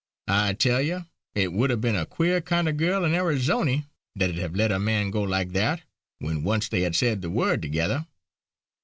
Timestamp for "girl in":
2.77-3.13